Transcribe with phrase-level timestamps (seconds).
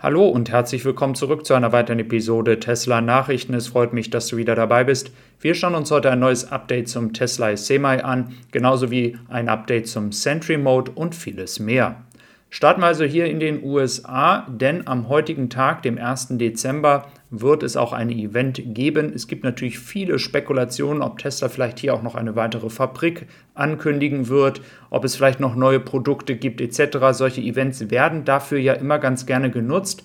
[0.00, 3.52] Hallo und herzlich willkommen zurück zu einer weiteren Episode Tesla Nachrichten.
[3.52, 5.10] Es freut mich, dass du wieder dabei bist.
[5.40, 9.88] Wir schauen uns heute ein neues Update zum Tesla Semi an, genauso wie ein Update
[9.88, 12.04] zum Sentry Mode und vieles mehr.
[12.48, 16.28] Starten wir also hier in den USA, denn am heutigen Tag, dem 1.
[16.38, 19.12] Dezember, wird es auch ein Event geben.
[19.14, 24.28] Es gibt natürlich viele Spekulationen, ob Tesla vielleicht hier auch noch eine weitere Fabrik ankündigen
[24.28, 26.98] wird, ob es vielleicht noch neue Produkte gibt etc.
[27.12, 30.04] Solche Events werden dafür ja immer ganz gerne genutzt.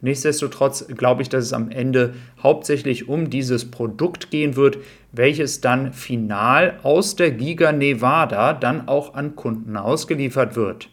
[0.00, 4.78] Nichtsdestotrotz glaube ich, dass es am Ende hauptsächlich um dieses Produkt gehen wird,
[5.10, 10.88] welches dann final aus der Giga Nevada dann auch an Kunden ausgeliefert wird.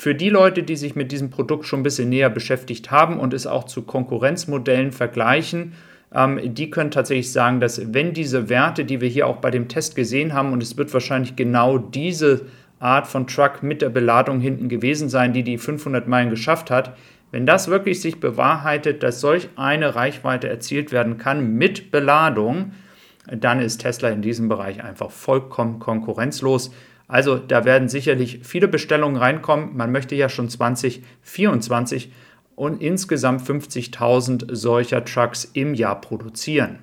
[0.00, 3.34] Für die Leute, die sich mit diesem Produkt schon ein bisschen näher beschäftigt haben und
[3.34, 5.74] es auch zu Konkurrenzmodellen vergleichen,
[6.14, 9.68] ähm, die können tatsächlich sagen, dass wenn diese Werte, die wir hier auch bei dem
[9.68, 12.46] Test gesehen haben, und es wird wahrscheinlich genau diese
[12.78, 16.96] Art von Truck mit der Beladung hinten gewesen sein, die die 500 Meilen geschafft hat,
[17.30, 22.72] wenn das wirklich sich bewahrheitet, dass solch eine Reichweite erzielt werden kann mit Beladung,
[23.26, 26.70] dann ist Tesla in diesem Bereich einfach vollkommen konkurrenzlos.
[27.10, 29.76] Also da werden sicherlich viele Bestellungen reinkommen.
[29.76, 32.12] Man möchte ja schon 2024
[32.54, 36.78] und insgesamt 50.000 solcher Trucks im Jahr produzieren.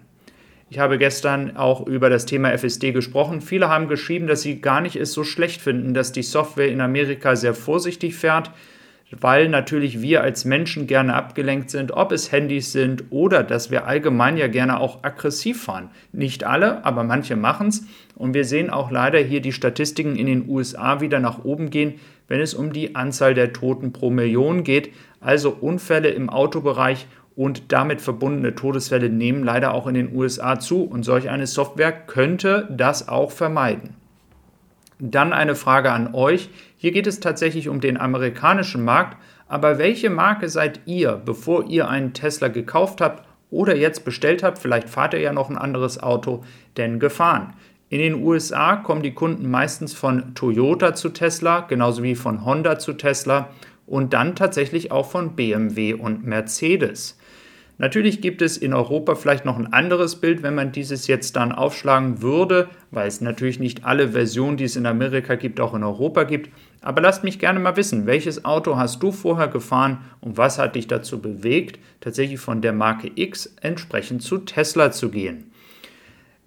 [0.69, 3.39] Ich habe gestern auch über das Thema FSD gesprochen.
[3.39, 6.81] Viele haben geschrieben, dass sie gar nicht es so schlecht finden, dass die Software in
[6.81, 8.51] Amerika sehr vorsichtig fährt
[9.11, 13.87] weil natürlich wir als Menschen gerne abgelenkt sind, ob es Handys sind oder dass wir
[13.87, 15.89] allgemein ja gerne auch aggressiv fahren.
[16.11, 17.85] Nicht alle, aber manche machen es.
[18.15, 21.95] Und wir sehen auch leider hier die Statistiken in den USA wieder nach oben gehen,
[22.27, 24.91] wenn es um die Anzahl der Toten pro Million geht.
[25.21, 30.83] Also Unfälle im Autobereich und damit verbundene Todesfälle nehmen leider auch in den USA zu.
[30.83, 33.95] Und solch eine Software könnte das auch vermeiden.
[34.99, 36.49] Dann eine Frage an euch.
[36.77, 39.17] Hier geht es tatsächlich um den amerikanischen Markt,
[39.47, 44.59] aber welche Marke seid ihr, bevor ihr einen Tesla gekauft habt oder jetzt bestellt habt,
[44.59, 46.43] vielleicht fahrt ihr ja noch ein anderes Auto,
[46.77, 47.53] denn gefahren?
[47.89, 52.79] In den USA kommen die Kunden meistens von Toyota zu Tesla, genauso wie von Honda
[52.79, 53.49] zu Tesla
[53.85, 57.17] und dann tatsächlich auch von BMW und Mercedes.
[57.79, 61.51] Natürlich gibt es in Europa vielleicht noch ein anderes Bild, wenn man dieses jetzt dann
[61.51, 65.83] aufschlagen würde, weil es natürlich nicht alle Versionen, die es in Amerika gibt, auch in
[65.83, 66.49] Europa gibt.
[66.81, 70.75] Aber lasst mich gerne mal wissen, welches Auto hast du vorher gefahren und was hat
[70.75, 75.51] dich dazu bewegt, tatsächlich von der Marke X entsprechend zu Tesla zu gehen.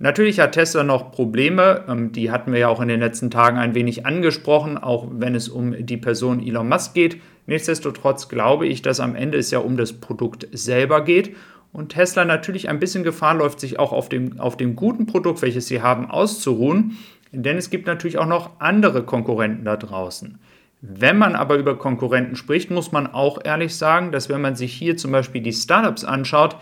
[0.03, 3.59] Natürlich hat Tesla noch Probleme, ähm, die hatten wir ja auch in den letzten Tagen
[3.59, 7.19] ein wenig angesprochen, auch wenn es um die Person Elon Musk geht.
[7.51, 11.35] Nichtsdestotrotz glaube ich, dass am Ende es ja um das Produkt selber geht
[11.73, 15.43] und Tesla natürlich ein bisschen Gefahr läuft, sich auch auf dem, auf dem guten Produkt,
[15.43, 16.97] welches sie haben, auszuruhen,
[17.33, 20.39] denn es gibt natürlich auch noch andere Konkurrenten da draußen.
[20.81, 24.73] Wenn man aber über Konkurrenten spricht, muss man auch ehrlich sagen, dass wenn man sich
[24.73, 26.55] hier zum Beispiel die Startups anschaut,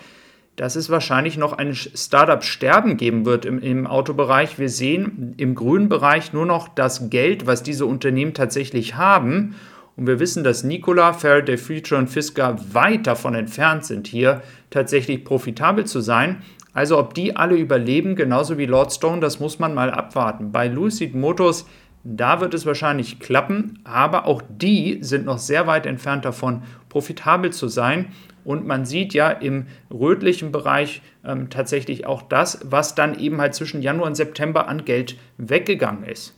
[0.57, 4.59] dass es wahrscheinlich noch ein Startup-Sterben geben wird im, im, Autobereich.
[4.59, 9.55] Wir sehen im grünen Bereich nur noch das Geld, was diese Unternehmen tatsächlich haben.
[9.99, 15.25] Und wir wissen, dass Nikola, Faraday Future und Fisker weit davon entfernt sind, hier tatsächlich
[15.25, 16.43] profitabel zu sein.
[16.73, 20.53] Also ob die alle überleben, genauso wie Lordstone, das muss man mal abwarten.
[20.53, 21.67] Bei Lucid Motors,
[22.05, 27.53] da wird es wahrscheinlich klappen, aber auch die sind noch sehr weit entfernt davon, profitabel
[27.53, 28.13] zu sein.
[28.45, 33.57] Und man sieht ja im rötlichen Bereich ähm, tatsächlich auch das, was dann eben halt
[33.57, 36.38] zwischen Januar und September an Geld weggegangen ist.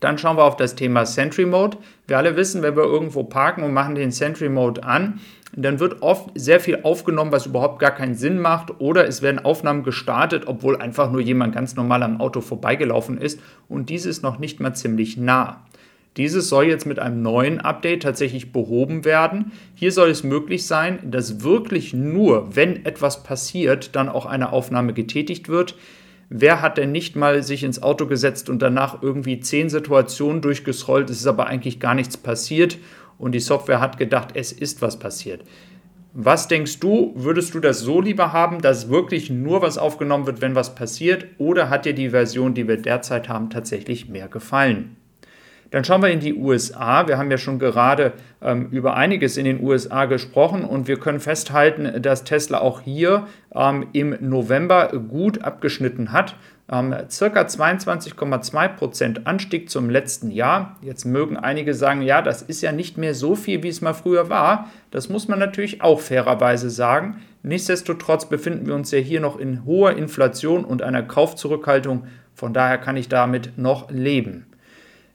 [0.00, 1.78] Dann schauen wir auf das Thema Sentry Mode.
[2.06, 5.20] Wir alle wissen, wenn wir irgendwo parken und machen den Sentry Mode an,
[5.54, 8.80] dann wird oft sehr viel aufgenommen, was überhaupt gar keinen Sinn macht.
[8.80, 13.40] Oder es werden Aufnahmen gestartet, obwohl einfach nur jemand ganz normal am Auto vorbeigelaufen ist.
[13.68, 15.62] Und dies ist noch nicht mal ziemlich nah.
[16.16, 19.52] Dieses soll jetzt mit einem neuen Update tatsächlich behoben werden.
[19.74, 24.94] Hier soll es möglich sein, dass wirklich nur, wenn etwas passiert, dann auch eine Aufnahme
[24.94, 25.74] getätigt wird.
[26.28, 31.08] Wer hat denn nicht mal sich ins Auto gesetzt und danach irgendwie zehn Situationen durchgescrollt,
[31.08, 32.78] es ist aber eigentlich gar nichts passiert
[33.18, 35.44] und die Software hat gedacht, es ist was passiert.
[36.14, 40.40] Was denkst du, würdest du das so lieber haben, dass wirklich nur was aufgenommen wird,
[40.40, 44.96] wenn was passiert, oder hat dir die Version, die wir derzeit haben, tatsächlich mehr gefallen?
[45.70, 47.08] Dann schauen wir in die USA.
[47.08, 51.20] Wir haben ja schon gerade ähm, über einiges in den USA gesprochen und wir können
[51.20, 56.36] festhalten, dass Tesla auch hier ähm, im November gut abgeschnitten hat.
[56.68, 60.76] Ähm, circa 22,2% Anstieg zum letzten Jahr.
[60.82, 63.94] Jetzt mögen einige sagen, ja, das ist ja nicht mehr so viel, wie es mal
[63.94, 64.70] früher war.
[64.90, 67.22] Das muss man natürlich auch fairerweise sagen.
[67.42, 72.06] Nichtsdestotrotz befinden wir uns ja hier noch in hoher Inflation und einer Kaufzurückhaltung.
[72.34, 74.46] Von daher kann ich damit noch leben.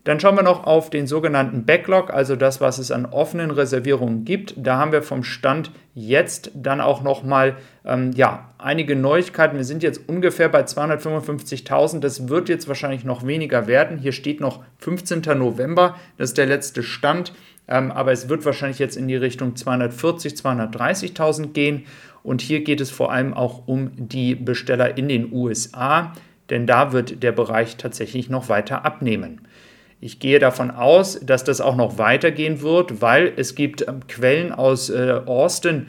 [0.04, 4.26] Dann schauen wir noch auf den sogenannten Backlog, also das, was es an offenen Reservierungen
[4.26, 4.56] gibt.
[4.58, 9.58] Da haben wir vom Stand jetzt dann auch nochmal ähm, ja, einige Neuigkeiten.
[9.58, 12.00] Wir sind jetzt ungefähr bei 255.000.
[12.00, 14.00] Das wird jetzt wahrscheinlich noch weniger werden.
[14.00, 15.22] Hier steht noch 15.
[15.38, 17.34] November, das ist der letzte Stand.
[17.68, 21.86] Ähm, aber es wird wahrscheinlich jetzt in die Richtung 240.000, 230.000 gehen.
[22.24, 26.14] Und hier geht es vor allem auch um die Besteller in den USA,
[26.50, 29.42] denn da wird der Bereich tatsächlich noch weiter abnehmen.
[30.04, 34.52] Ich gehe davon aus, dass das auch noch weitergehen wird, weil es gibt ähm, Quellen
[34.52, 35.88] aus äh, Austin,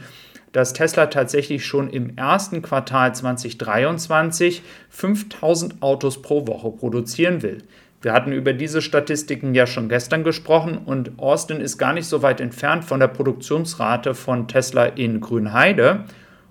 [0.53, 7.63] dass Tesla tatsächlich schon im ersten Quartal 2023 5000 Autos pro Woche produzieren will.
[8.03, 12.21] Wir hatten über diese Statistiken ja schon gestern gesprochen und Austin ist gar nicht so
[12.21, 16.05] weit entfernt von der Produktionsrate von Tesla in Grünheide.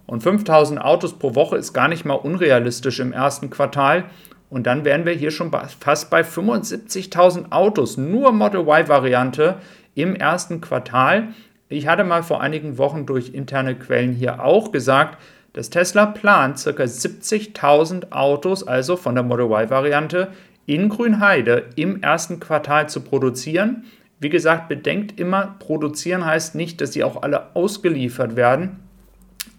[0.07, 4.05] Und 5000 Autos pro Woche ist gar nicht mal unrealistisch im ersten Quartal.
[4.51, 5.49] Und dann wären wir hier schon
[5.79, 9.55] fast bei 75.000 Autos, nur Model Y-Variante
[9.95, 11.29] im ersten Quartal.
[11.69, 15.17] Ich hatte mal vor einigen Wochen durch interne Quellen hier auch gesagt,
[15.53, 16.69] dass Tesla plant, ca.
[16.69, 20.27] 70.000 Autos, also von der Model Y-Variante,
[20.65, 23.85] in Grünheide im ersten Quartal zu produzieren.
[24.19, 28.81] Wie gesagt, bedenkt immer, produzieren heißt nicht, dass sie auch alle ausgeliefert werden.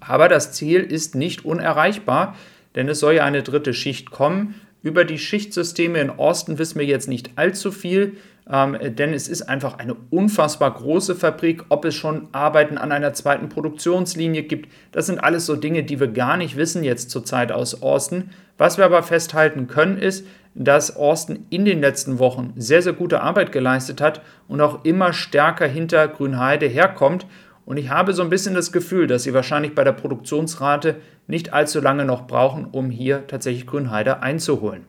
[0.00, 2.36] Aber das Ziel ist nicht unerreichbar,
[2.74, 4.54] denn es soll ja eine dritte Schicht kommen.
[4.82, 8.16] Über die Schichtsysteme in Austin wissen wir jetzt nicht allzu viel,
[8.50, 11.64] ähm, denn es ist einfach eine unfassbar große Fabrik.
[11.68, 16.00] Ob es schon Arbeiten an einer zweiten Produktionslinie gibt, das sind alles so Dinge, die
[16.00, 18.30] wir gar nicht wissen jetzt zurzeit aus Austin.
[18.58, 23.22] Was wir aber festhalten können, ist, dass Austin in den letzten Wochen sehr, sehr gute
[23.22, 27.26] Arbeit geleistet hat und auch immer stärker hinter Grünheide herkommt.
[27.64, 31.52] Und ich habe so ein bisschen das Gefühl, dass sie wahrscheinlich bei der Produktionsrate nicht
[31.52, 34.84] allzu lange noch brauchen, um hier tatsächlich Grünheide einzuholen.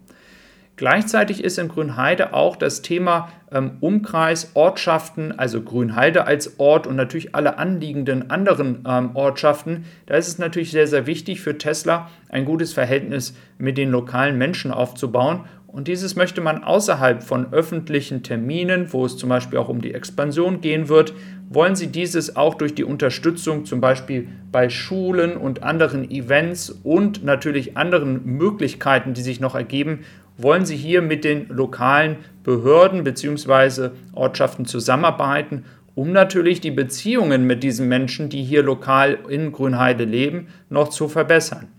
[0.75, 6.95] Gleichzeitig ist in Grünheide auch das Thema ähm, Umkreis, Ortschaften, also Grünheide als Ort und
[6.95, 9.85] natürlich alle anliegenden anderen ähm, Ortschaften.
[10.07, 14.39] Da ist es natürlich sehr, sehr wichtig für Tesla, ein gutes Verhältnis mit den lokalen
[14.39, 15.45] Menschen aufzubauen.
[15.73, 19.95] Und dieses möchte man außerhalb von öffentlichen Terminen, wo es zum Beispiel auch um die
[19.95, 21.15] Expansion gehen wird,
[21.49, 27.23] wollen sie dieses auch durch die Unterstützung zum Beispiel bei Schulen und anderen Events und
[27.23, 30.01] natürlich anderen Möglichkeiten, die sich noch ergeben,
[30.37, 33.89] wollen sie hier mit den lokalen Behörden bzw.
[34.13, 35.65] Ortschaften zusammenarbeiten,
[35.95, 41.07] um natürlich die Beziehungen mit diesen Menschen, die hier lokal in Grünheide leben, noch zu
[41.07, 41.69] verbessern.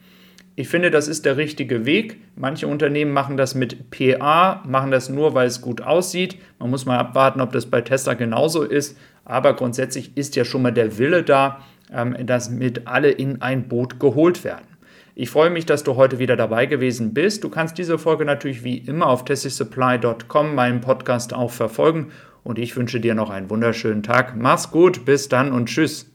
[0.56, 2.21] Ich finde, das ist der richtige Weg.
[2.37, 6.39] Manche Unternehmen machen das mit PA, machen das nur, weil es gut aussieht.
[6.61, 8.97] Man muss mal abwarten, ob das bei Tesla genauso ist.
[9.25, 13.69] Aber grundsätzlich ist ja schon mal der Wille da, ähm, dass mit alle in ein
[13.69, 14.67] Boot geholt werden.
[15.17, 17.43] Ich freue mich, dass du heute wieder dabei gewesen bist.
[17.43, 22.12] Du kannst diese Folge natürlich wie immer auf tessisupply.com, meinen Podcast auch verfolgen.
[22.45, 24.37] Und ich wünsche dir noch einen wunderschönen Tag.
[24.37, 26.13] Mach's gut, bis dann und tschüss.